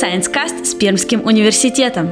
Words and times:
Science 0.00 0.32
Cast 0.32 0.64
с 0.64 0.74
Пермским 0.74 1.26
университетом. 1.26 2.10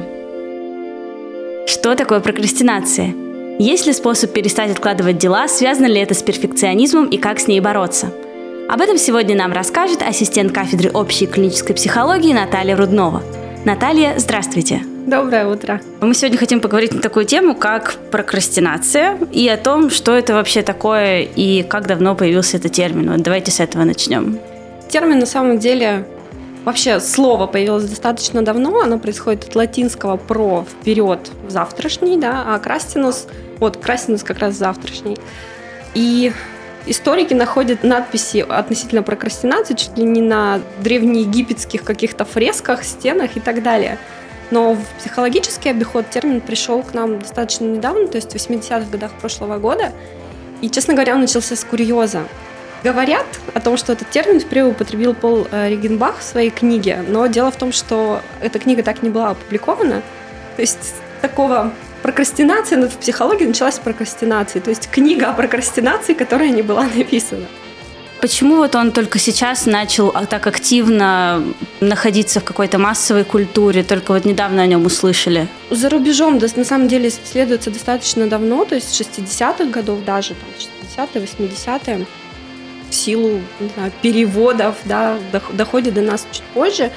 Что 1.67 1.95
такое 1.95 2.19
прокрастинация? 2.19 3.13
Есть 3.59 3.85
ли 3.85 3.93
способ 3.93 4.33
перестать 4.33 4.71
откладывать 4.71 5.17
дела, 5.17 5.47
связано 5.47 5.85
ли 5.85 6.01
это 6.01 6.13
с 6.13 6.21
перфекционизмом 6.21 7.07
и 7.07 7.17
как 7.17 7.39
с 7.39 7.47
ней 7.47 7.61
бороться? 7.61 8.11
Об 8.67 8.81
этом 8.81 8.97
сегодня 8.97 9.37
нам 9.37 9.53
расскажет 9.53 10.01
ассистент 10.01 10.51
кафедры 10.51 10.91
общей 10.91 11.27
клинической 11.27 11.75
психологии 11.75 12.33
Наталья 12.33 12.75
Руднова. 12.75 13.23
Наталья, 13.63 14.15
здравствуйте. 14.17 14.81
Доброе 15.05 15.47
утро. 15.47 15.79
Мы 16.01 16.13
сегодня 16.13 16.37
хотим 16.37 16.59
поговорить 16.59 16.93
на 16.93 16.99
такую 16.99 17.25
тему, 17.25 17.55
как 17.55 17.95
прокрастинация, 18.11 19.17
и 19.31 19.47
о 19.47 19.55
том, 19.55 19.91
что 19.91 20.11
это 20.11 20.33
вообще 20.33 20.61
такое 20.61 21.21
и 21.21 21.63
как 21.63 21.87
давно 21.87 22.15
появился 22.15 22.57
этот 22.57 22.73
термин. 22.73 23.11
Вот 23.11 23.21
давайте 23.21 23.51
с 23.51 23.61
этого 23.61 23.85
начнем. 23.85 24.39
Термин 24.89 25.19
на 25.19 25.25
самом 25.25 25.57
деле 25.57 26.05
Вообще 26.67 26.99
слово 26.99 27.47
появилось 27.47 27.85
достаточно 27.85 28.41
давно, 28.41 28.81
оно 28.81 28.99
происходит 28.99 29.45
от 29.45 29.55
латинского 29.55 30.17
про 30.17 30.65
вперед 30.65 31.31
в 31.47 31.49
завтрашний, 31.49 32.17
да, 32.17 32.43
а 32.45 32.59
крастинус, 32.59 33.27
вот 33.59 33.77
крастинус 33.77 34.21
как 34.21 34.39
раз 34.39 34.55
завтрашний. 34.55 35.17
И 35.93 36.33
историки 36.85 37.33
находят 37.33 37.85
надписи 37.85 38.45
относительно 38.49 39.01
прокрастинации 39.01 39.75
чуть 39.75 39.97
ли 39.97 40.03
не 40.03 40.21
на 40.21 40.59
древнеегипетских 40.83 41.85
каких-то 41.85 42.25
фресках, 42.25 42.83
стенах 42.83 43.37
и 43.37 43.39
так 43.39 43.63
далее. 43.63 43.97
Но 44.51 44.73
в 44.73 44.85
психологический 44.99 45.69
обиход 45.69 46.09
термин 46.09 46.41
пришел 46.41 46.83
к 46.83 46.93
нам 46.93 47.19
достаточно 47.19 47.63
недавно, 47.63 48.09
то 48.09 48.17
есть 48.17 48.33
в 48.33 48.35
80-х 48.35 48.91
годах 48.91 49.13
прошлого 49.21 49.57
года. 49.57 49.93
И, 50.59 50.69
честно 50.69 50.95
говоря, 50.95 51.15
он 51.15 51.21
начался 51.21 51.55
с 51.55 51.63
курьеза. 51.63 52.23
Говорят 52.87 53.25
о 53.53 53.59
том, 53.59 53.75
что 53.75 53.91
этот 53.91 54.09
термин 54.11 54.39
впервые 54.39 54.71
употребил 54.71 55.13
Пол 55.13 55.45
э, 55.51 55.67
Ригенбах 55.67 56.19
в 56.19 56.23
своей 56.23 56.49
книге, 56.49 57.03
но 57.05 57.27
дело 57.27 57.51
в 57.51 57.57
том, 57.57 57.73
что 57.73 58.21
эта 58.39 58.59
книга 58.59 58.81
так 58.81 59.03
не 59.03 59.09
была 59.09 59.31
опубликована. 59.31 60.01
То 60.55 60.61
есть 60.61 60.95
такого 61.21 61.73
прокрастинация 62.01 62.87
в 62.87 62.95
психологии 62.97 63.43
началась 63.43 63.75
с 63.75 63.79
прокрастинации, 63.79 64.61
то 64.61 64.69
есть 64.69 64.89
книга 64.89 65.29
о 65.29 65.33
прокрастинации, 65.33 66.13
которая 66.13 66.47
не 66.47 66.61
была 66.61 66.83
написана. 66.95 67.45
Почему 68.21 68.55
вот 68.55 68.73
он 68.73 68.93
только 68.93 69.19
сейчас 69.19 69.65
начал 69.65 70.13
а, 70.13 70.25
так 70.25 70.47
активно 70.47 71.43
находиться 71.81 72.39
в 72.39 72.45
какой-то 72.45 72.77
массовой 72.77 73.25
культуре, 73.25 73.83
только 73.83 74.13
вот 74.13 74.23
недавно 74.23 74.61
о 74.61 74.65
нем 74.65 74.85
услышали? 74.85 75.49
За 75.71 75.89
рубежом, 75.89 76.37
на 76.39 76.63
самом 76.63 76.87
деле, 76.87 77.09
исследуется 77.09 77.69
достаточно 77.69 78.27
давно, 78.27 78.63
то 78.63 78.75
есть 78.75 78.95
с 78.95 79.01
60-х 79.01 79.65
годов 79.65 80.05
даже, 80.05 80.35
там, 80.35 81.05
60-е, 81.05 81.21
80-е, 81.21 82.05
в 82.89 82.95
силу 82.95 83.41
знаю, 83.75 83.91
переводов, 84.01 84.75
да, 84.85 85.17
доходит 85.53 85.93
до 85.93 86.01
нас 86.01 86.25
чуть 86.31 86.43
позже. 86.53 86.91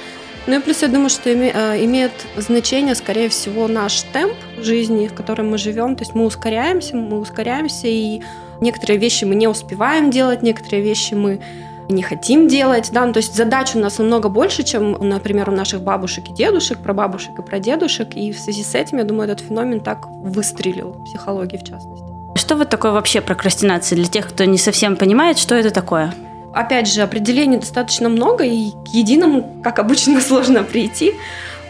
Ну 0.47 0.58
и 0.58 0.62
плюс 0.62 0.82
я 0.82 0.88
думаю, 0.88 1.10
что 1.10 1.32
име, 1.32 1.52
э, 1.55 1.84
имеет 1.84 2.12
значение, 2.36 2.94
скорее 2.94 3.28
всего, 3.28 3.69
наш 3.69 4.02
темп 4.12 4.34
жизни, 4.58 5.06
в 5.06 5.14
котором 5.14 5.50
мы 5.50 5.58
живем. 5.58 5.97
То 5.97 6.02
есть 6.02 6.14
мы 6.14 6.24
ускоряемся, 6.24 6.97
мы 6.97 7.19
ускоряемся, 7.19 7.88
и 7.88 8.22
некоторые 8.60 8.98
вещи 8.98 9.24
мы 9.24 9.34
не 9.34 9.48
успеваем 9.48 10.10
делать, 10.10 10.42
некоторые 10.42 10.82
вещи 10.82 11.14
мы 11.14 11.41
не 11.88 12.02
хотим 12.02 12.48
делать, 12.48 12.91
да, 12.92 13.04
ну, 13.04 13.12
то 13.12 13.19
есть 13.19 13.34
задач 13.34 13.75
у 13.75 13.80
нас 13.80 13.98
намного 13.98 14.28
больше, 14.28 14.62
чем, 14.62 14.92
например, 14.92 15.50
у 15.50 15.52
наших 15.52 15.82
бабушек 15.82 16.28
и 16.30 16.32
дедушек, 16.32 16.78
про 16.78 16.94
бабушек 16.94 17.38
и 17.38 17.42
про 17.42 17.58
дедушек, 17.58 18.14
и 18.14 18.32
в 18.32 18.38
связи 18.38 18.62
с 18.62 18.75
этим, 18.75 18.98
я 18.98 19.04
думаю, 19.04 19.28
этот 19.28 19.44
феномен 19.44 19.80
так 19.80 20.06
выстрелил 20.08 20.92
в 20.92 21.04
психологии 21.04 21.56
в 21.56 21.64
частности. 21.64 22.09
Что 22.36 22.56
вот 22.56 22.68
такое 22.68 22.92
вообще 22.92 23.20
прокрастинация 23.20 23.96
для 23.96 24.06
тех, 24.06 24.28
кто 24.28 24.44
не 24.44 24.58
совсем 24.58 24.96
понимает, 24.96 25.38
что 25.38 25.54
это 25.54 25.70
такое? 25.70 26.14
Опять 26.52 26.88
же, 26.88 27.02
определений 27.02 27.58
достаточно 27.58 28.08
много, 28.08 28.44
и 28.44 28.70
к 28.70 28.88
единому, 28.88 29.60
как 29.62 29.78
обычно, 29.78 30.20
сложно 30.20 30.64
прийти. 30.64 31.14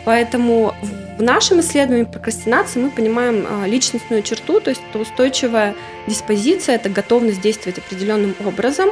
Поэтому 0.05 0.75
в 1.19 1.22
нашем 1.22 1.61
исследовании 1.61 2.05
прокрастинации 2.05 2.81
мы 2.81 2.91
понимаем 2.91 3.47
а, 3.47 3.66
личностную 3.66 4.22
черту, 4.22 4.60
то 4.60 4.70
есть 4.70 4.81
это 4.88 4.99
устойчивая 4.99 5.75
диспозиция, 6.06 6.76
это 6.76 6.88
готовность 6.88 7.43
действовать 7.43 7.78
определенным 7.78 8.34
образом, 8.44 8.88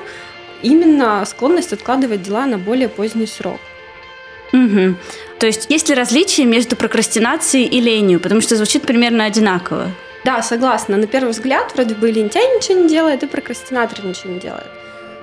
именно 0.62 1.24
склонность 1.24 1.72
откладывать 1.72 2.22
дела 2.22 2.44
на 2.44 2.58
более 2.58 2.90
поздний 2.90 3.26
срок. 3.26 3.58
Угу. 4.52 4.96
То 5.38 5.46
есть 5.46 5.66
есть 5.70 5.88
ли 5.88 5.94
различия 5.94 6.44
между 6.44 6.76
прокрастинацией 6.76 7.66
и 7.66 7.80
ленью? 7.80 8.20
Потому 8.20 8.40
что 8.40 8.56
звучит 8.56 8.82
примерно 8.82 9.24
одинаково. 9.24 9.90
Да, 10.28 10.42
согласна. 10.42 10.98
На 10.98 11.06
первый 11.06 11.30
взгляд 11.30 11.72
вроде 11.74 11.94
бы 11.94 12.10
лентяй 12.10 12.42
ничего 12.54 12.80
не 12.80 12.86
делает, 12.86 13.22
и 13.22 13.26
прокрастинатор 13.26 14.04
ничего 14.04 14.34
не 14.34 14.38
делает. 14.38 14.66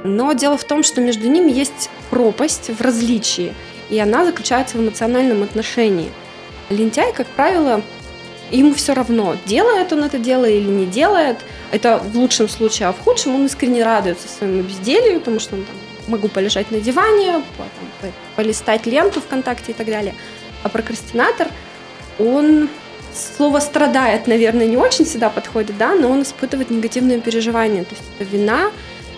Но 0.04 0.34
дело 0.34 0.58
в 0.58 0.64
том, 0.64 0.82
что 0.82 1.00
между 1.00 1.28
ними 1.30 1.52
есть 1.52 1.92
пропасть 2.10 2.72
в 2.72 2.82
различии, 2.82 3.54
и 3.92 4.00
она 4.00 4.26
заключается 4.26 4.78
в 4.78 4.82
эмоциональном 4.82 5.44
отношении. 5.44 6.12
Лентяй, 6.72 7.14
как 7.14 7.28
правило, 7.28 7.84
ему 8.50 8.74
все 8.74 8.96
равно, 8.96 9.38
делает 9.46 9.94
он 9.94 10.04
это 10.04 10.18
дело 10.18 10.46
или 10.46 10.68
не 10.68 10.88
делает. 10.88 11.38
Это 11.72 12.00
в 12.00 12.18
лучшем 12.18 12.50
случае, 12.50 12.88
а 12.88 12.92
в 12.92 13.00
худшем 13.00 13.36
он 13.36 13.46
искренне 13.46 13.84
радуется 13.84 14.28
своему 14.28 14.64
безделью, 14.64 15.20
потому 15.20 15.40
что 15.40 15.54
он 15.54 15.66
там 15.66 15.76
могу 16.08 16.30
полежать 16.30 16.72
на 16.72 16.80
диване, 16.80 17.44
там, 18.02 18.12
полистать 18.36 18.88
ленту 18.88 19.22
ВКонтакте 19.22 19.72
и 19.72 19.76
так 19.76 19.86
далее. 19.86 20.16
А 20.64 20.70
прокрастинатор, 20.70 21.50
он 22.18 22.70
слово 23.16 23.60
страдает, 23.60 24.28
наверное, 24.28 24.68
не 24.68 24.78
очень 24.78 25.06
всегда 25.06 25.30
подходит, 25.30 25.78
да, 25.78 25.96
но 25.96 26.10
он 26.10 26.22
испытывает 26.22 26.70
негативные 26.70 27.20
переживания. 27.20 27.84
То 27.84 27.96
есть 27.96 28.04
это 28.20 28.30
вина, 28.30 28.72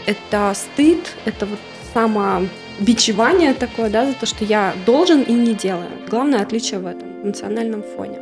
это 0.06 0.53
стыд, 0.56 1.00
это 1.25 1.46
вот 1.46 1.59
самобичевание 1.94 3.53
такое, 3.53 3.90
да, 3.90 4.06
за 4.06 4.13
то, 4.13 4.25
что 4.25 4.46
я 4.46 4.74
должен 4.85 5.22
и 5.22 5.34
не 5.34 5.53
делаю. 5.53 5.90
Главное 6.09 6.41
отличие 6.41 6.80
в 6.80 6.85
этом 6.85 7.08
эмоциональном 7.24 7.84
фоне. 7.84 8.19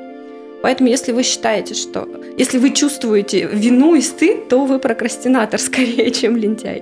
Поэтому, 0.62 0.90
если 0.90 1.12
вы 1.12 1.24
считаете, 1.24 1.76
что 1.76 2.08
если 2.38 2.58
вы 2.58 2.72
чувствуете 2.72 3.46
вину 3.46 3.96
и 3.96 4.02
стыд, 4.02 4.48
то 4.50 4.66
вы 4.66 4.80
прокрастинатор 4.80 5.60
скорее, 5.60 6.10
чем 6.12 6.38
лентяй. 6.38 6.82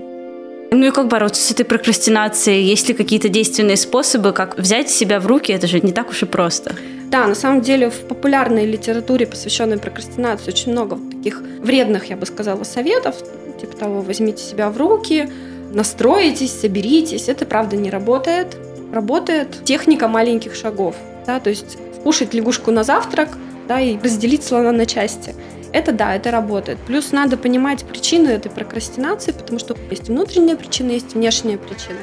Ну 0.71 0.87
и 0.87 0.91
как 0.91 1.07
бороться 1.07 1.41
с 1.41 1.51
этой 1.51 1.65
прокрастинацией? 1.65 2.63
Есть 2.63 2.87
ли 2.87 2.95
какие-то 2.95 3.29
действенные 3.29 3.77
способы, 3.77 4.31
как 4.31 4.57
взять 4.57 4.89
себя 4.89 5.19
в 5.19 5.27
руки? 5.27 5.51
Это 5.51 5.67
же 5.67 5.79
не 5.79 5.91
так 5.91 6.09
уж 6.09 6.23
и 6.23 6.25
просто. 6.25 6.75
Да, 7.13 7.27
на 7.27 7.35
самом 7.35 7.61
деле 7.61 7.91
в 7.91 8.07
популярной 8.07 8.65
литературе, 8.65 9.27
посвященной 9.27 9.77
прокрастинации, 9.77 10.49
очень 10.49 10.71
много 10.71 10.95
вот 10.95 11.11
таких 11.11 11.43
вредных, 11.59 12.05
я 12.09 12.17
бы 12.17 12.25
сказала, 12.25 12.63
советов, 12.63 13.15
типа 13.61 13.77
того, 13.77 14.01
возьмите 14.01 14.43
себя 14.43 14.71
в 14.71 14.77
руки, 14.77 15.29
настроитесь, 15.71 16.59
соберитесь. 16.59 17.29
Это, 17.29 17.45
правда, 17.45 17.77
не 17.77 17.91
работает. 17.91 18.57
Работает 18.91 19.63
техника 19.63 20.07
маленьких 20.07 20.55
шагов. 20.55 20.95
Да, 21.27 21.39
то 21.39 21.51
есть 21.51 21.77
кушать 22.03 22.33
лягушку 22.33 22.71
на 22.71 22.83
завтрак 22.83 23.37
да, 23.67 23.79
и 23.79 23.95
разделить 23.99 24.43
слона 24.43 24.71
на 24.71 24.87
части. 24.87 25.35
Это 25.71 25.91
да, 25.91 26.15
это 26.15 26.31
работает. 26.31 26.79
Плюс 26.79 27.11
надо 27.11 27.37
понимать 27.37 27.83
причины 27.83 28.29
этой 28.29 28.49
прокрастинации, 28.49 29.33
потому 29.33 29.59
что 29.59 29.77
есть 29.91 30.07
внутренняя 30.07 30.55
причина, 30.55 30.89
есть 30.89 31.13
внешняя 31.13 31.59
причина. 31.59 31.99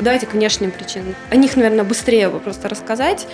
Давайте 0.00 0.26
к 0.26 0.32
внешним 0.32 0.70
причинам. 0.70 1.14
О 1.30 1.36
них, 1.36 1.56
наверное, 1.56 1.84
быстрее 1.84 2.28
бы 2.28 2.38
просто 2.38 2.68
рассказать. 2.68 3.26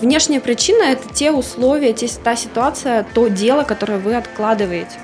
Внешняя 0.00 0.40
причина– 0.40 0.82
это 0.84 1.12
те 1.14 1.30
условия, 1.30 1.92
те, 1.92 2.08
та 2.08 2.34
ситуация, 2.34 3.06
то 3.14 3.28
дело, 3.28 3.62
которое 3.62 3.98
вы 3.98 4.16
откладываете. 4.16 4.96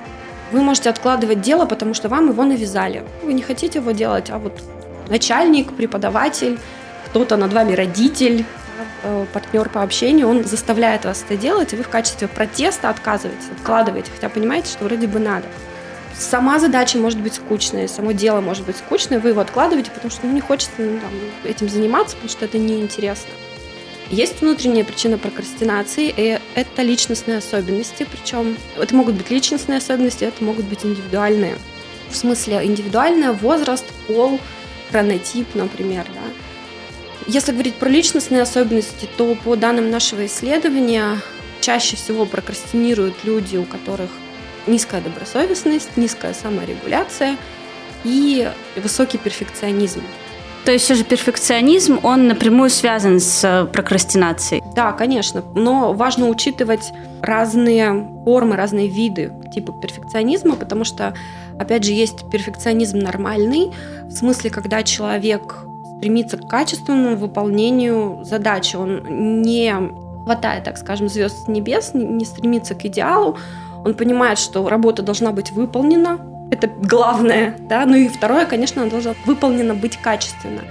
Вы 0.50 0.62
можете 0.62 0.90
откладывать 0.90 1.40
дело, 1.40 1.66
потому 1.66 1.94
что 1.94 2.08
вам 2.08 2.30
его 2.30 2.44
навязали. 2.44 3.02
Вы 3.22 3.34
не 3.34 3.42
хотите 3.42 3.78
его 3.78 3.90
делать, 3.90 4.30
а 4.30 4.38
вот 4.38 4.60
начальник, 5.08 5.74
преподаватель, 5.74 6.58
кто-то 7.06 7.36
над 7.36 7.52
вами 7.52 7.74
родитель, 7.74 8.44
э, 9.02 9.26
партнер 9.32 9.68
по 9.68 9.82
общению, 9.82 10.28
он 10.28 10.44
заставляет 10.44 11.04
вас 11.04 11.22
это 11.24 11.36
делать, 11.36 11.72
и 11.72 11.76
вы 11.76 11.82
в 11.82 11.88
качестве 11.88 12.28
протеста 12.28 12.88
отказываетесь, 12.88 13.50
откладываете, 13.56 14.10
хотя 14.14 14.28
понимаете, 14.28 14.68
что 14.70 14.84
вроде 14.84 15.06
бы 15.06 15.18
надо. 15.18 15.46
Сама 16.16 16.60
задача 16.60 16.96
может 16.98 17.20
быть 17.20 17.34
скучная, 17.34 17.88
само 17.88 18.12
дело 18.12 18.40
может 18.40 18.64
быть 18.64 18.76
скучное, 18.76 19.18
вы 19.18 19.30
его 19.30 19.40
откладываете, 19.40 19.90
потому 19.90 20.10
что 20.10 20.26
ну, 20.26 20.32
не 20.32 20.40
хочется 20.40 20.72
ну, 20.78 21.00
там, 21.00 21.10
этим 21.44 21.68
заниматься, 21.68 22.14
потому 22.16 22.30
что 22.30 22.44
это 22.44 22.56
неинтересно. 22.56 23.30
Есть 24.10 24.40
внутренняя 24.40 24.84
причина 24.84 25.18
прокрастинации, 25.18 26.12
и 26.16 26.38
это 26.54 26.82
личностные 26.82 27.38
особенности, 27.38 28.06
причем 28.10 28.56
это 28.76 28.94
могут 28.94 29.16
быть 29.16 29.30
личностные 29.30 29.78
особенности, 29.78 30.24
это 30.24 30.44
могут 30.44 30.66
быть 30.66 30.84
индивидуальные. 30.84 31.56
В 32.10 32.16
смысле 32.16 32.64
индивидуальный 32.64 33.32
возраст, 33.32 33.84
пол, 34.06 34.38
хронотип, 34.90 35.54
например, 35.54 36.06
да. 36.14 36.20
Если 37.26 37.52
говорить 37.52 37.74
про 37.74 37.88
личностные 37.88 38.42
особенности, 38.42 39.08
то 39.16 39.34
по 39.34 39.56
данным 39.56 39.90
нашего 39.90 40.26
исследования 40.26 41.20
чаще 41.60 41.96
всего 41.96 42.26
прокрастинируют 42.26 43.24
люди, 43.24 43.56
у 43.56 43.64
которых 43.64 44.10
низкая 44.66 45.00
добросовестность, 45.00 45.96
низкая 45.96 46.34
саморегуляция 46.34 47.36
и 48.04 48.50
высокий 48.76 49.18
перфекционизм. 49.18 50.02
То 50.64 50.72
есть 50.72 50.86
все 50.86 50.94
же 50.94 51.04
перфекционизм, 51.04 52.00
он 52.02 52.26
напрямую 52.26 52.70
связан 52.70 53.20
с 53.20 53.44
э, 53.44 53.66
прокрастинацией? 53.66 54.62
Да, 54.74 54.92
конечно. 54.92 55.44
Но 55.54 55.92
важно 55.92 56.28
учитывать 56.28 56.90
разные 57.20 58.08
формы, 58.24 58.56
разные 58.56 58.88
виды 58.88 59.30
типа 59.52 59.72
перфекционизма, 59.72 60.56
потому 60.56 60.84
что, 60.84 61.14
опять 61.58 61.84
же, 61.84 61.92
есть 61.92 62.30
перфекционизм 62.30 62.98
нормальный, 62.98 63.72
в 64.04 64.12
смысле, 64.12 64.48
когда 64.48 64.82
человек 64.82 65.66
стремится 65.98 66.38
к 66.38 66.48
качественному 66.48 67.16
выполнению 67.16 68.24
задачи. 68.24 68.76
Он 68.76 69.42
не 69.42 69.74
хватает, 70.24 70.64
так 70.64 70.78
скажем, 70.78 71.08
звезд 71.10 71.44
с 71.44 71.48
небес, 71.48 71.90
не 71.92 72.24
стремится 72.24 72.74
к 72.74 72.84
идеалу. 72.86 73.36
Он 73.84 73.94
понимает, 73.94 74.38
что 74.38 74.68
работа 74.68 75.02
должна 75.02 75.30
быть 75.30 75.50
выполнена. 75.50 76.18
Это 76.50 76.68
главное. 76.68 77.56
Да? 77.60 77.84
Ну 77.86 77.96
и 77.96 78.08
второе, 78.08 78.46
конечно, 78.46 78.82
она 78.82 78.90
должна 78.90 79.14
выполнена 79.26 79.74
быть 79.74 79.98
качественно. 79.98 80.62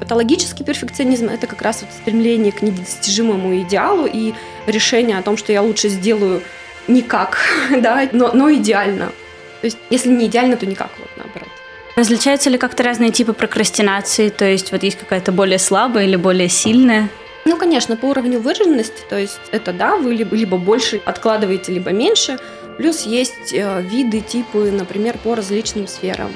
Патологический 0.00 0.64
перфекционизм– 0.64 1.28
это 1.32 1.46
как 1.46 1.62
раз 1.62 1.82
вот 1.82 1.90
стремление 1.90 2.52
к 2.52 2.62
недостижимому 2.62 3.60
идеалу 3.60 4.06
и 4.06 4.32
решение 4.66 5.18
о 5.18 5.22
том, 5.22 5.36
что 5.36 5.52
я 5.52 5.62
лучше 5.62 5.88
сделаю 5.88 6.42
никак, 6.86 7.38
да, 7.70 8.08
но, 8.12 8.32
но 8.32 8.52
идеально. 8.52 9.06
То 9.60 9.64
есть, 9.64 9.78
если 9.90 10.10
не 10.10 10.26
идеально, 10.26 10.56
то 10.56 10.66
никак, 10.66 10.90
вот 10.98 11.10
наоборот. 11.16 11.48
Различаются 11.96 12.48
ли 12.48 12.58
как-то 12.58 12.84
разные 12.84 13.10
типы 13.10 13.32
прокрастинации? 13.32 14.28
То 14.28 14.44
есть 14.44 14.70
вот 14.70 14.84
есть 14.84 14.98
какая-то 14.98 15.32
более 15.32 15.58
слабая 15.58 16.04
или 16.04 16.14
более 16.14 16.48
сильная? 16.48 17.08
Ну, 17.44 17.56
конечно, 17.56 17.96
по 17.96 18.06
уровню 18.06 18.40
выраженности, 18.40 19.02
то 19.08 19.18
есть 19.18 19.40
это 19.52 19.72
да, 19.72 19.96
вы 19.96 20.14
либо, 20.14 20.36
либо 20.36 20.58
больше 20.58 21.00
откладываете, 21.04 21.72
либо 21.72 21.90
меньше. 21.90 22.38
Плюс 22.76 23.06
есть 23.06 23.52
э, 23.52 23.82
виды, 23.82 24.20
типы, 24.20 24.70
например, 24.70 25.18
по 25.18 25.34
различным 25.34 25.86
сферам. 25.86 26.30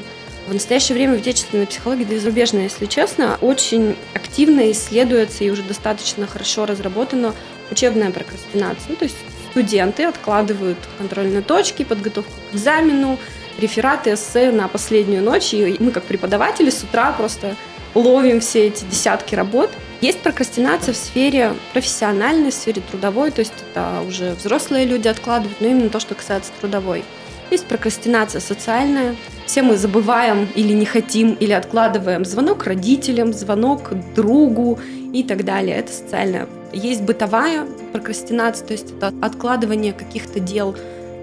В 0.47 0.53
настоящее 0.53 0.97
время 0.97 1.17
в 1.17 1.21
отечественной 1.21 1.67
психологии, 1.67 2.05
да 2.05 2.17
и 2.17 2.19
зарубежной, 2.19 2.65
если 2.65 2.87
честно, 2.87 3.39
очень 3.41 3.97
активно 4.13 4.73
исследуется 4.73 5.45
и 5.45 5.51
уже 5.51 5.63
достаточно 5.63 6.27
хорошо 6.27 6.67
разработана 6.67 7.33
учебная 7.71 8.11
прокрастинация. 8.11 8.87
Ну, 8.89 8.97
то 8.97 9.05
есть 9.05 9.17
студенты 9.51 10.05
откладывают 10.05 10.79
контрольные 10.99 11.43
точки, 11.43 11.85
подготовку 11.85 12.33
к 12.51 12.55
экзамену, 12.55 13.19
рефераты, 13.59 14.15
эссе 14.15 14.51
на 14.51 14.67
последнюю 14.67 15.23
ночь. 15.23 15.55
И 15.55 15.77
мы, 15.79 15.91
как 15.93 16.05
преподаватели, 16.05 16.71
с 16.71 16.83
утра 16.83 17.13
просто 17.13 17.57
ловим 17.95 18.41
все 18.41 18.67
эти 18.67 18.85
десятки 18.85 19.35
работ. 19.35 19.71
Есть 20.01 20.21
прокрастинация 20.21 20.95
в 20.95 20.97
сфере 20.97 21.55
профессиональной, 21.73 22.51
в 22.51 22.55
сфере 22.55 22.83
трудовой, 22.91 23.31
то 23.31 23.41
есть 23.41 23.53
это 23.71 24.03
уже 24.07 24.35
взрослые 24.35 24.85
люди 24.85 25.09
откладывают, 25.09 25.61
но 25.61 25.69
именно 25.69 25.91
то, 25.91 26.01
что 26.01 26.15
касается 26.15 26.51
трудовой. 26.61 27.05
Есть 27.53 27.67
прокрастинация 27.67 28.41
социальная. 28.41 29.15
Все 29.47 29.63
мы 29.63 29.77
забываем 29.77 30.49
или 30.55 30.73
не 30.73 30.87
хотим, 30.87 31.35
или 31.35 31.53
откладываем 31.53 32.25
звонок 32.25 32.65
родителям, 32.65 33.33
звонок 33.35 33.93
другу 34.15 34.81
и 35.13 35.23
так 35.23 35.45
далее. 35.45 35.77
Это 35.77 35.93
социальная. 35.93 36.49
Есть 36.73 37.03
бытовая 37.03 37.67
прокрастинация, 37.93 38.67
то 38.67 38.73
есть 38.73 38.93
это 38.93 39.13
откладывание 39.21 39.93
каких-то 39.93 40.41
дел 40.41 40.75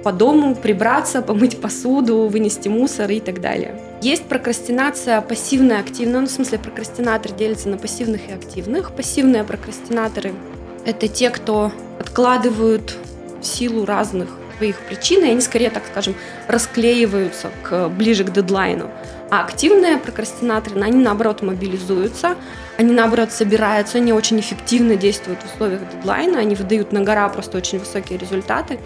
по 0.04 0.12
дому, 0.12 0.56
прибраться, 0.56 1.22
помыть 1.22 1.60
посуду, 1.60 2.28
вынести 2.28 2.68
мусор 2.68 3.10
и 3.12 3.20
так 3.20 3.42
далее. 3.42 3.80
Есть 4.02 4.26
прокрастинация 4.26 5.22
пассивная, 5.22 5.80
активная. 5.80 6.22
Ну, 6.22 6.28
в 6.28 6.32
смысле, 6.32 6.60
прокрастинатор 6.60 7.32
делится 7.34 7.70
на 7.70 7.78
пассивных 7.78 8.30
и 8.30 8.32
активных. 8.32 8.92
Пассивные 8.92 9.44
прокрастинаторы– 9.44 10.34
это 10.86 11.08
те, 11.08 11.30
кто 11.30 11.72
откладывают 12.00 12.96
в 13.42 13.46
силу 13.46 13.86
разных 13.86 14.30
своих 14.58 14.78
причин, 14.78 15.24
и 15.24 15.30
они 15.30 15.42
скорее, 15.42 15.70
так 15.70 15.84
скажем, 15.90 16.16
расклеиваются 16.48 17.50
к, 17.64 17.90
ближе 17.90 18.24
к 18.24 18.32
дедлайну. 18.32 18.90
А 19.30 19.44
активные 19.44 19.98
прокрастинаторы, 19.98 20.82
они 20.82 21.04
наоборот 21.04 21.42
мобилизуются, 21.42 22.36
они 22.78 22.94
наоборот 22.94 23.32
собираются, 23.32 23.98
они 23.98 24.12
очень 24.12 24.40
эффективно 24.40 24.96
действуют 24.96 25.42
в 25.42 25.54
условиях 25.54 25.82
дедлайна, 25.94 26.40
они 26.40 26.56
выдают 26.56 26.92
на 26.92 27.02
гора 27.02 27.30
просто 27.30 27.58
очень 27.58 27.80
высокие 27.80 28.18
результаты. 28.18 28.80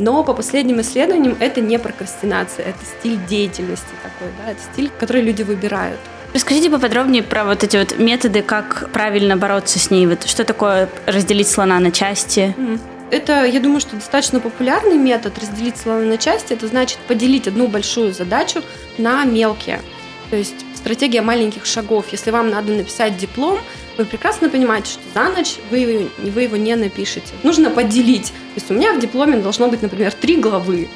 Но 0.00 0.24
по 0.24 0.32
последним 0.32 0.80
исследованиям 0.80 1.36
это 1.40 1.60
не 1.60 1.78
прокрастинация, 1.78 2.64
это 2.64 2.78
стиль 2.86 3.18
деятельности 3.28 3.90
такой, 4.02 4.32
да, 4.38 4.52
это 4.52 4.60
стиль, 4.72 4.90
который 4.98 5.20
люди 5.20 5.42
выбирают. 5.42 6.00
Расскажите 6.32 6.70
поподробнее 6.70 7.22
про 7.22 7.44
вот 7.44 7.62
эти 7.64 7.76
вот 7.76 7.98
методы, 7.98 8.40
как 8.40 8.88
правильно 8.92 9.36
бороться 9.36 9.78
с 9.78 9.90
ней. 9.90 10.06
Вот 10.06 10.24
что 10.24 10.44
такое 10.44 10.88
разделить 11.04 11.48
слона 11.48 11.78
на 11.80 11.90
части? 11.92 12.54
Mm. 12.56 12.80
Это, 13.10 13.44
я 13.44 13.60
думаю, 13.60 13.80
что 13.80 13.96
достаточно 13.96 14.40
популярный 14.40 14.96
метод 14.96 15.38
разделить 15.38 15.76
слова 15.76 16.00
на 16.00 16.16
части. 16.16 16.54
Это 16.54 16.66
значит 16.66 16.96
поделить 17.00 17.46
одну 17.46 17.68
большую 17.68 18.14
задачу 18.14 18.62
на 18.96 19.24
мелкие. 19.24 19.82
То 20.30 20.36
есть 20.36 20.64
стратегия 20.80 21.22
маленьких 21.22 21.66
шагов. 21.66 22.06
Если 22.10 22.30
вам 22.30 22.50
надо 22.50 22.72
написать 22.72 23.16
диплом, 23.16 23.60
вы 23.96 24.04
прекрасно 24.04 24.48
понимаете, 24.48 24.92
что 24.92 25.02
за 25.14 25.28
ночь 25.28 25.56
вы, 25.70 26.08
вы 26.18 26.42
его 26.42 26.56
не 26.56 26.74
напишете. 26.74 27.32
Нужно 27.42 27.70
поделить. 27.70 28.28
То 28.28 28.56
есть 28.56 28.70
у 28.70 28.74
меня 28.74 28.92
в 28.92 29.00
дипломе 29.00 29.36
должно 29.36 29.68
быть, 29.68 29.82
например, 29.82 30.12
три 30.12 30.36
главы. 30.36 30.88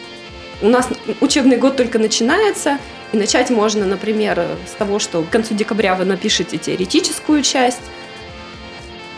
У 0.63 0.69
нас 0.69 0.89
учебный 1.21 1.57
год 1.57 1.77
только 1.77 1.99
начинается, 1.99 2.79
и 3.13 3.17
начать 3.17 3.51
можно, 3.51 3.85
например, 3.85 4.47
с 4.67 4.73
того, 4.73 4.99
что 4.99 5.23
к 5.23 5.29
концу 5.29 5.55
декабря 5.55 5.95
вы 5.95 6.05
напишете 6.05 6.57
теоретическую 6.59 7.43
часть, 7.43 7.83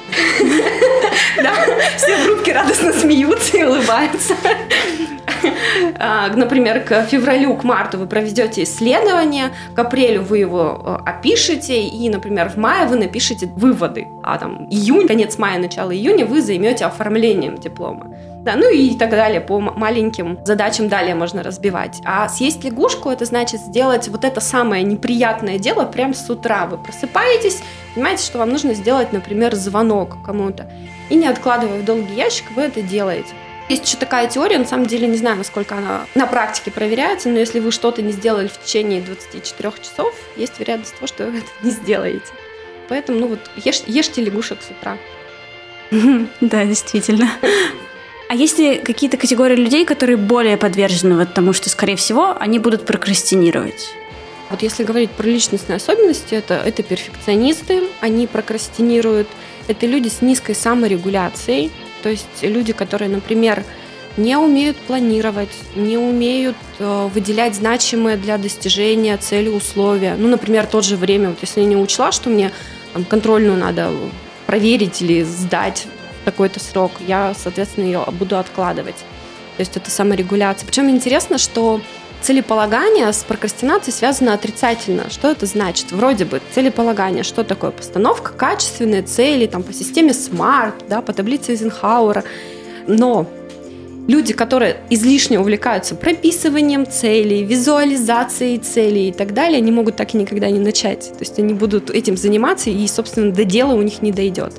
да, 1.42 1.66
все 1.96 2.16
в 2.16 2.26
рубке 2.26 2.52
радостно 2.52 2.92
смеются 2.92 3.56
и 3.56 3.64
улыбаются. 3.64 4.36
А, 5.98 6.28
например, 6.28 6.84
к 6.84 7.04
февралю, 7.04 7.54
к 7.56 7.64
марту 7.64 7.98
вы 7.98 8.06
проведете 8.06 8.62
исследование, 8.62 9.50
к 9.74 9.78
апрелю 9.78 10.22
вы 10.22 10.38
его 10.38 10.82
э, 10.84 11.08
опишете, 11.08 11.82
и, 11.82 12.08
например, 12.08 12.50
в 12.50 12.56
мае 12.56 12.86
вы 12.86 12.96
напишете 12.96 13.46
выводы, 13.46 14.06
а 14.22 14.38
там 14.38 14.66
июнь, 14.70 15.06
конец 15.06 15.38
мая, 15.38 15.58
начало 15.58 15.94
июня 15.94 16.26
вы 16.26 16.42
займете 16.42 16.84
оформлением 16.84 17.56
диплома. 17.56 18.06
Да, 18.46 18.54
ну 18.54 18.72
и 18.72 18.94
так 18.94 19.10
далее, 19.10 19.40
по 19.40 19.58
маленьким 19.58 20.38
задачам 20.44 20.88
далее 20.88 21.16
можно 21.16 21.42
разбивать. 21.42 22.00
А 22.04 22.28
съесть 22.28 22.62
лягушку, 22.62 23.10
это 23.10 23.24
значит 23.24 23.60
сделать 23.60 24.06
вот 24.06 24.24
это 24.24 24.40
самое 24.40 24.84
неприятное 24.84 25.58
дело 25.58 25.84
прямо 25.84 26.14
с 26.14 26.30
утра. 26.30 26.66
Вы 26.66 26.78
просыпаетесь, 26.78 27.60
понимаете, 27.94 28.24
что 28.24 28.38
вам 28.38 28.50
нужно 28.50 28.74
сделать, 28.74 29.12
например, 29.12 29.56
звонок 29.56 30.18
кому-то. 30.24 30.70
И 31.10 31.16
не 31.16 31.26
откладывая 31.26 31.80
в 31.80 31.84
долгий 31.84 32.14
ящик, 32.14 32.52
вы 32.54 32.62
это 32.62 32.82
делаете. 32.82 33.30
Есть 33.68 33.86
еще 33.86 33.96
такая 33.96 34.28
теория, 34.28 34.58
на 34.58 34.64
самом 34.64 34.86
деле 34.86 35.08
не 35.08 35.16
знаю, 35.16 35.38
насколько 35.38 35.76
она 35.76 36.06
на 36.14 36.26
практике 36.26 36.70
проверяется, 36.70 37.28
но 37.28 37.38
если 37.38 37.58
вы 37.58 37.72
что-то 37.72 38.00
не 38.00 38.12
сделали 38.12 38.46
в 38.46 38.60
течение 38.62 39.00
24 39.00 39.72
часов, 39.82 40.14
есть 40.36 40.60
вероятность 40.60 40.94
того, 40.94 41.08
что 41.08 41.26
вы 41.26 41.38
это 41.38 41.48
не 41.62 41.70
сделаете. 41.70 42.26
Поэтому, 42.88 43.18
ну 43.18 43.28
вот, 43.28 43.40
ешь, 43.56 43.82
ешьте 43.86 44.22
лягушек 44.22 44.58
с 44.62 44.70
утра. 44.70 44.96
Да, 46.40 46.64
действительно. 46.64 47.28
А 48.28 48.34
есть 48.34 48.58
ли 48.58 48.78
какие-то 48.78 49.16
категории 49.16 49.56
людей, 49.56 49.84
которые 49.84 50.16
более 50.16 50.56
подвержены 50.56 51.16
вот 51.16 51.34
тому, 51.34 51.52
что, 51.52 51.70
скорее 51.70 51.96
всего, 51.96 52.36
они 52.38 52.58
будут 52.58 52.84
прокрастинировать? 52.84 53.88
Вот 54.50 54.62
если 54.62 54.84
говорить 54.84 55.10
про 55.10 55.26
личностные 55.26 55.76
особенности, 55.76 56.34
это, 56.34 56.54
это 56.54 56.82
перфекционисты, 56.82 57.84
они 58.00 58.26
прокрастинируют. 58.26 59.28
Это 59.66 59.86
люди 59.86 60.08
с 60.08 60.22
низкой 60.22 60.54
саморегуляцией, 60.54 61.72
то 62.06 62.10
есть 62.10 62.42
люди, 62.42 62.72
которые, 62.72 63.08
например, 63.08 63.64
не 64.16 64.36
умеют 64.36 64.76
планировать, 64.76 65.50
не 65.74 65.98
умеют 65.98 66.56
э, 66.78 67.08
выделять 67.12 67.56
значимые 67.56 68.16
для 68.16 68.38
достижения 68.38 69.16
цели 69.16 69.48
условия. 69.48 70.14
Ну, 70.16 70.28
например, 70.28 70.66
тот 70.66 70.84
же 70.84 70.96
время, 70.96 71.30
вот 71.30 71.38
если 71.40 71.62
я 71.62 71.66
не 71.66 71.74
учла, 71.74 72.12
что 72.12 72.30
мне 72.30 72.52
там, 72.92 73.04
контрольную 73.04 73.58
надо 73.58 73.90
проверить 74.46 75.02
или 75.02 75.24
сдать 75.24 75.88
такой-то 76.24 76.60
срок, 76.60 76.92
я, 77.08 77.34
соответственно, 77.36 77.86
ее 77.86 78.04
буду 78.12 78.38
откладывать. 78.38 78.98
То 79.56 79.62
есть 79.62 79.76
это 79.76 79.90
саморегуляция. 79.90 80.64
Причем 80.64 80.88
интересно, 80.88 81.38
что 81.38 81.80
целеполагание 82.22 83.12
с 83.12 83.24
прокрастинацией 83.24 83.94
связано 83.94 84.34
отрицательно. 84.34 85.10
Что 85.10 85.30
это 85.30 85.46
значит? 85.46 85.92
Вроде 85.92 86.24
бы 86.24 86.40
целеполагание, 86.52 87.22
что 87.22 87.44
такое? 87.44 87.70
Постановка 87.70 88.32
качественной 88.32 89.02
цели 89.02 89.46
там, 89.46 89.62
по 89.62 89.72
системе 89.72 90.10
SMART, 90.10 90.74
да, 90.88 91.02
по 91.02 91.12
таблице 91.12 91.52
Эйзенхауэра. 91.52 92.24
Но 92.86 93.26
люди, 94.08 94.32
которые 94.32 94.78
излишне 94.90 95.40
увлекаются 95.40 95.94
прописыванием 95.94 96.86
целей, 96.86 97.44
визуализацией 97.44 98.58
целей 98.58 99.08
и 99.08 99.12
так 99.12 99.34
далее, 99.34 99.58
они 99.58 99.72
могут 99.72 99.96
так 99.96 100.14
и 100.14 100.16
никогда 100.16 100.50
не 100.50 100.60
начать. 100.60 101.10
То 101.10 101.20
есть 101.20 101.38
они 101.38 101.54
будут 101.54 101.90
этим 101.90 102.16
заниматься, 102.16 102.70
и, 102.70 102.86
собственно, 102.86 103.32
до 103.32 103.44
дела 103.44 103.74
у 103.74 103.82
них 103.82 104.02
не 104.02 104.12
дойдет. 104.12 104.54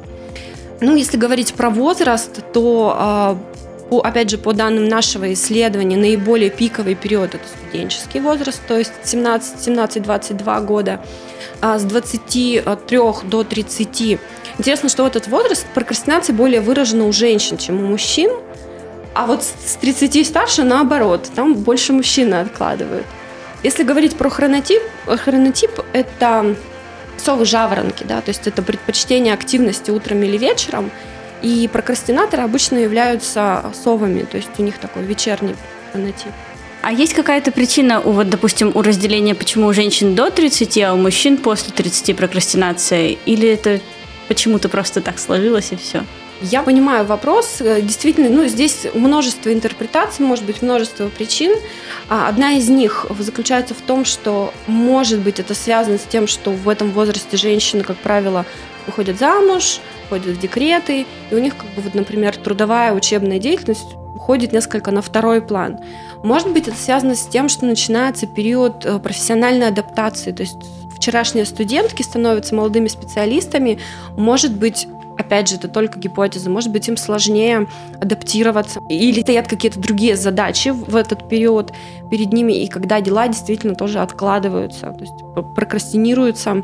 Ну, 0.79 0.95
если 0.95 1.17
говорить 1.17 1.53
про 1.53 1.69
возраст, 1.69 2.39
то, 2.53 3.37
а, 3.89 4.01
опять 4.01 4.29
же, 4.29 4.37
по 4.37 4.53
данным 4.53 4.87
нашего 4.87 5.31
исследования, 5.33 5.97
наиболее 5.97 6.49
пиковый 6.49 6.95
период– 6.95 7.35
это 7.35 7.43
студенческий 7.47 8.19
возраст, 8.19 8.61
то 8.67 8.77
есть 8.77 8.93
17-22 9.03 10.65
года, 10.65 11.01
а 11.61 11.79
с 11.79 11.83
23 11.83 12.63
до 13.23 13.43
30. 13.43 14.19
Интересно, 14.59 14.89
что 14.89 15.03
в 15.03 15.07
этот 15.07 15.27
возраст 15.27 15.65
прокрастинация 15.73 16.33
более 16.33 16.61
выражена 16.61 17.05
у 17.07 17.11
женщин, 17.11 17.57
чем 17.57 17.83
у 17.83 17.87
мужчин, 17.87 18.31
а 19.13 19.25
вот 19.25 19.43
с 19.43 19.75
30 19.75 20.15
и 20.17 20.23
старше 20.23 20.63
наоборот, 20.63 21.29
там 21.35 21.55
больше 21.55 21.93
мужчины 21.93 22.35
откладывают. 22.35 23.05
Если 23.63 23.83
говорить 23.83 24.15
про 24.15 24.29
хронотип, 24.29 24.81
хронотип– 25.05 25.71
это 25.93 26.55
совы 27.17 27.45
жаворонки, 27.45 28.03
да, 28.03 28.21
то 28.21 28.29
есть 28.29 28.45
это 28.47 28.61
предпочтение 28.61 29.33
активности 29.33 29.91
утром 29.91 30.21
или 30.21 30.37
вечером, 30.37 30.91
и 31.41 31.69
прокрастинаторы 31.71 32.43
обычно 32.43 32.77
являются 32.77 33.71
совами, 33.73 34.23
то 34.23 34.37
есть 34.37 34.49
у 34.57 34.63
них 34.63 34.77
такой 34.77 35.03
вечерний 35.03 35.55
фенотип. 35.93 36.31
А 36.81 36.91
есть 36.91 37.13
какая-то 37.13 37.51
причина, 37.51 37.99
у, 37.99 38.11
вот, 38.11 38.29
допустим, 38.29 38.71
у 38.73 38.81
разделения, 38.81 39.35
почему 39.35 39.67
у 39.67 39.73
женщин 39.73 40.15
до 40.15 40.29
30, 40.29 40.77
а 40.83 40.93
у 40.93 40.97
мужчин 40.97 41.37
после 41.37 41.73
30 41.73 42.15
прокрастинация? 42.15 43.17
Или 43.25 43.49
это 43.49 43.81
почему-то 44.27 44.69
просто 44.69 45.01
так 45.01 45.19
сложилось 45.19 45.71
и 45.71 45.75
все? 45.75 46.03
Я 46.41 46.61
понимаю 46.61 47.03
вопрос. 47.03 47.57
Э, 47.61 47.81
действительно, 47.81 48.29
ну, 48.29 48.45
здесь 48.47 48.85
множество 48.93 49.51
интерпретаций, 49.51 50.23
может 50.23 50.45
быть, 50.45 50.61
множество 50.61 51.07
причин. 51.09 51.55
А 52.09 52.27
одна 52.27 52.53
из 52.53 52.69
них 52.69 53.07
заключается 53.19 53.73
в 53.73 53.81
том, 53.81 54.05
что, 54.05 54.53
может 54.67 55.19
быть, 55.19 55.39
это 55.39 55.55
связано 55.55 55.97
с 55.97 56.03
тем, 56.03 56.27
что 56.27 56.51
в 56.51 56.69
этом 56.69 56.91
возрасте 56.91 57.37
женщины, 57.37 57.83
как 57.83 57.97
правило, 57.97 58.45
выходят 58.85 59.17
замуж, 59.17 59.79
ходят 60.09 60.37
в 60.37 60.39
декреты, 60.39 61.05
и 61.31 61.35
у 61.35 61.39
них, 61.39 61.55
как 61.55 61.67
бы, 61.71 61.81
вот, 61.81 61.93
например, 61.93 62.35
трудовая 62.35 62.93
учебная 62.93 63.39
деятельность 63.39 63.95
уходит 64.15 64.51
несколько 64.51 64.91
на 64.91 65.01
второй 65.01 65.41
план. 65.41 65.79
Может 66.23 66.51
быть, 66.51 66.67
это 66.67 66.77
связано 66.77 67.15
с 67.15 67.25
тем, 67.27 67.49
что 67.49 67.65
начинается 67.65 68.27
период 68.27 68.85
э, 68.85 68.99
профессиональной 68.99 69.67
адаптации, 69.67 70.31
то 70.31 70.41
есть 70.41 70.57
вчерашние 70.97 71.45
студентки 71.45 72.01
становятся 72.01 72.55
молодыми 72.55 72.87
специалистами, 72.87 73.79
может 74.17 74.53
быть, 74.53 74.87
опять 75.17 75.47
же, 75.49 75.55
это 75.55 75.67
только 75.67 75.99
гипотеза, 75.99 76.49
может 76.49 76.71
быть, 76.71 76.87
им 76.87 76.97
сложнее 76.97 77.67
адаптироваться, 78.01 78.79
или 78.89 79.21
стоят 79.21 79.47
какие-то 79.47 79.79
другие 79.79 80.15
задачи 80.15 80.69
в 80.69 80.95
этот 80.95 81.29
период 81.29 81.71
перед 82.09 82.33
ними, 82.33 82.53
и 82.53 82.67
когда 82.67 82.99
дела 83.01 83.27
действительно 83.27 83.75
тоже 83.75 83.99
откладываются, 83.99 84.91
то 84.91 85.01
есть 85.01 85.55
прокрастинируются 85.55 86.63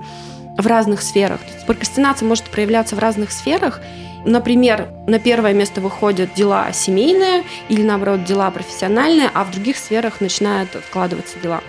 в 0.58 0.68
разных 0.68 1.02
сферах. 1.02 1.40
Прокрастинация 1.66 2.28
может 2.28 2.46
проявляться 2.46 2.96
в 2.96 3.00
разных 3.00 3.32
сферах, 3.32 3.82
Например, 4.26 4.88
на 5.06 5.20
первое 5.20 5.54
место 5.54 5.82
выходят 5.82 6.34
дела 6.34 6.72
семейные 6.72 7.44
или, 7.68 7.84
наоборот, 7.84 8.24
дела 8.24 8.50
профессиональные, 8.52 9.30
а 9.34 9.44
в 9.44 9.52
других 9.52 9.78
сферах 9.78 10.22
начинают 10.22 10.76
откладываться 10.76 11.40
дела. 11.40 11.62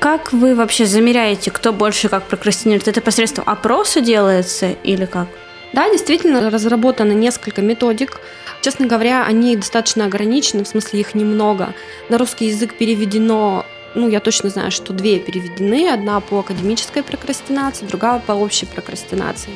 Как 0.00 0.32
вы 0.32 0.54
вообще 0.54 0.86
замеряете, 0.86 1.50
кто 1.50 1.72
больше 1.72 2.08
как 2.08 2.24
прокрастинирует? 2.24 2.88
Это 2.88 3.00
посредством 3.00 3.48
опроса 3.48 4.00
делается 4.00 4.70
или 4.82 5.06
как? 5.06 5.28
Да, 5.72 5.88
действительно, 5.88 6.50
разработано 6.50 7.12
несколько 7.12 7.62
методик. 7.62 8.20
Честно 8.60 8.86
говоря, 8.86 9.24
они 9.24 9.56
достаточно 9.56 10.04
ограничены, 10.04 10.64
в 10.64 10.68
смысле 10.68 11.00
их 11.00 11.14
немного. 11.14 11.74
На 12.08 12.18
русский 12.18 12.46
язык 12.46 12.74
переведено, 12.74 13.64
ну, 13.94 14.08
я 14.08 14.20
точно 14.20 14.50
знаю, 14.50 14.70
что 14.70 14.92
две 14.92 15.18
переведены. 15.18 15.88
Одна 15.88 16.20
по 16.20 16.40
академической 16.40 17.02
прокрастинации, 17.02 17.86
другая 17.86 18.18
по 18.18 18.32
общей 18.32 18.66
прокрастинации. 18.66 19.52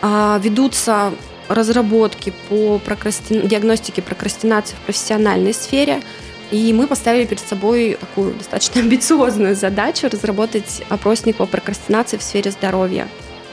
А, 0.00 0.38
ведутся 0.42 1.12
разработки 1.48 2.32
по 2.48 2.78
прокрасти... 2.78 3.46
диагностике 3.46 4.02
прокрастинации 4.02 4.74
в 4.76 4.80
профессиональной 4.80 5.54
сфере. 5.54 6.02
И 6.50 6.72
мы 6.72 6.86
поставили 6.86 7.24
перед 7.24 7.46
собой 7.46 7.96
такую 8.00 8.34
достаточно 8.34 8.80
амбициозную 8.82 9.56
задачу 9.56 10.08
разработать 10.10 10.82
опросник 10.88 11.36
по 11.36 11.46
прокрастинации 11.46 12.16
в 12.16 12.22
сфере 12.22 12.50
здоровья 12.50 13.08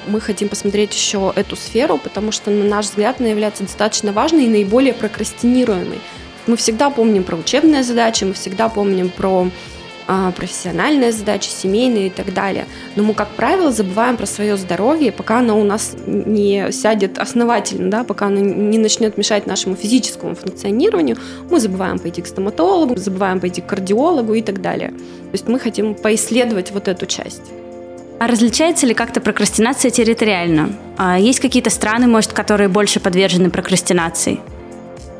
мы 0.07 0.21
хотим 0.21 0.49
посмотреть 0.49 0.93
еще 0.93 1.31
эту 1.35 1.55
сферу, 1.55 1.97
потому 1.97 2.31
что, 2.31 2.49
на 2.49 2.63
наш 2.63 2.85
взгляд, 2.85 3.19
она 3.19 3.29
является 3.29 3.63
достаточно 3.63 4.11
важной 4.11 4.45
и 4.45 4.49
наиболее 4.49 4.93
прокрастинируемой. 4.93 5.99
Мы 6.47 6.57
всегда 6.57 6.89
помним 6.89 7.23
про 7.23 7.37
учебные 7.37 7.83
задачи, 7.83 8.23
мы 8.23 8.33
всегда 8.33 8.69
помним 8.69 9.09
про 9.09 9.49
а, 10.11 10.31
профессиональные 10.31 11.11
задачи, 11.11 11.49
семейные 11.49 12.07
и 12.07 12.09
так 12.09 12.33
далее. 12.33 12.65
Но 12.95 13.03
мы, 13.03 13.13
как 13.13 13.29
правило, 13.29 13.71
забываем 13.71 14.17
про 14.17 14.25
свое 14.25 14.57
здоровье, 14.57 15.11
пока 15.11 15.37
оно 15.37 15.61
у 15.61 15.63
нас 15.63 15.95
не 16.07 16.71
сядет 16.71 17.19
основательно, 17.19 17.91
да, 17.91 18.03
пока 18.03 18.25
оно 18.25 18.39
не 18.39 18.79
начнет 18.79 19.19
мешать 19.19 19.45
нашему 19.45 19.75
физическому 19.75 20.33
функционированию, 20.33 21.17
мы 21.51 21.59
забываем 21.59 21.99
пойти 21.99 22.23
к 22.23 22.25
стоматологу, 22.25 22.97
забываем 22.97 23.39
пойти 23.39 23.61
к 23.61 23.67
кардиологу 23.67 24.33
и 24.33 24.41
так 24.41 24.61
далее. 24.61 24.89
То 24.89 25.33
есть 25.33 25.47
мы 25.47 25.59
хотим 25.59 25.93
поисследовать 25.93 26.71
вот 26.71 26.87
эту 26.87 27.05
часть. 27.05 27.43
А 28.19 28.25
различается 28.25 28.87
ли 28.87 28.95
как-то 28.95 29.21
прокрастинация 29.21 29.91
территориально? 29.91 30.71
А 30.97 31.19
есть 31.19 31.39
какие-то 31.39 31.69
страны, 31.69 32.07
может, 32.07 32.33
которые 32.33 32.67
больше 32.67 32.99
подвержены 32.99 33.51
прокрастинации? 33.51 34.39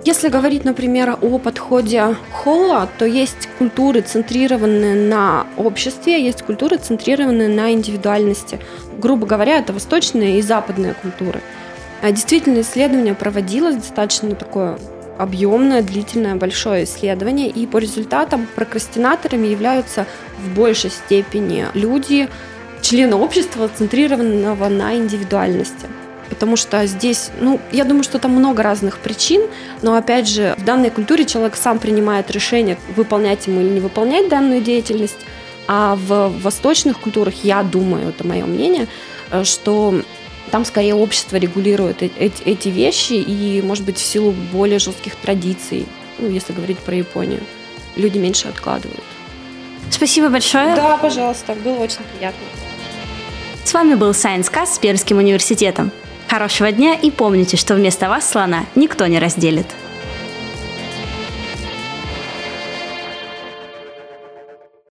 Если 0.06 0.30
говорить, 0.30 0.64
например, 0.64 1.18
о 1.22 1.40
подходе 1.40 2.16
Холла, 2.32 2.88
то 2.98 3.06
есть 3.06 3.50
культуры, 3.58 4.00
центрированные 4.02 4.96
на 4.96 5.46
обществе, 5.58 6.24
есть 6.24 6.42
культуры, 6.42 6.78
центрированные 6.78 7.50
на 7.50 7.74
индивидуальности. 7.74 8.60
Грубо 8.98 9.28
говоря, 9.28 9.58
это 9.58 9.74
восточные 9.74 10.40
и 10.40 10.42
западные 10.42 10.94
культуры. 10.94 11.42
А 12.02 12.12
действительно, 12.14 12.62
исследование 12.62 13.14
проводилось 13.14 13.76
достаточно 13.76 14.34
такое 14.36 14.80
объемное, 15.18 15.82
длительное, 15.82 16.36
большое 16.36 16.86
исследование, 16.86 17.50
и 17.50 17.68
по 17.68 17.78
результатам 17.78 18.48
прокрастинаторами 18.56 19.48
являются 19.48 20.06
в 20.42 20.56
большей 20.56 20.92
степени 20.92 21.66
люди, 21.74 22.30
члена 22.82 23.18
общества, 23.18 23.68
центрированного 23.68 24.70
на 24.70 24.96
индивидуальности. 24.96 25.88
Потому 26.30 26.56
что 26.56 26.86
здесь, 26.86 27.32
ну, 27.40 27.60
я 27.72 27.84
думаю, 27.84 28.04
что 28.04 28.20
там 28.20 28.32
много 28.32 28.62
разных 28.62 29.00
причин, 29.00 29.42
но 29.82 29.96
опять 29.96 30.28
же, 30.28 30.56
в 30.58 30.64
данной 30.64 30.92
культуре 30.92 31.26
человек 31.26 31.56
сам 31.56 31.80
принимает 31.80 32.30
решение, 32.32 32.78
выполнять 32.96 33.48
ему 33.48 33.62
или 33.62 33.70
не 33.70 33.80
выполнять 33.80 34.30
данную 34.30 34.62
деятельность. 34.62 35.18
А 35.68 35.96
в 35.96 36.30
восточных 36.42 37.00
культурах, 37.00 37.34
я 37.44 37.64
думаю, 37.64 38.10
это 38.10 38.26
мое 38.26 38.46
мнение, 38.46 38.88
э, 39.32 39.44
что 39.44 40.02
там 40.52 40.66
скорее 40.66 40.96
общество 40.96 41.38
регулирует 41.38 42.02
эти, 42.02 42.44
эти 42.44 42.70
вещи, 42.70 43.14
и, 43.14 43.62
может 43.62 43.86
быть, 43.86 43.98
в 43.98 44.04
силу 44.04 44.34
более 44.52 44.80
жестких 44.80 45.16
традиций, 45.16 45.86
ну, 46.18 46.30
если 46.30 46.54
говорить 46.54 46.80
про 46.80 46.96
Японию, 46.96 47.42
люди 47.96 48.18
меньше 48.18 48.48
откладывают. 48.48 49.04
Спасибо 49.90 50.30
большое. 50.30 50.76
Да, 50.76 50.98
пожалуйста, 50.98 51.54
было 51.54 51.76
очень 51.76 52.02
приятно. 52.16 52.42
С 53.64 53.74
вами 53.74 53.96
был 53.96 54.12
Science 54.12 54.52
Cast 54.52 54.76
с 54.76 54.80
Пермским 54.80 55.18
университетом. 55.18 55.92
Хорошего 56.30 56.72
дня 56.72 56.94
и 56.94 57.10
помните, 57.10 57.58
что 57.58 57.74
вместо 57.74 58.08
вас 58.08 58.30
слона 58.30 58.66
никто 58.76 59.08
не 59.08 59.18
разделит. 59.18 59.66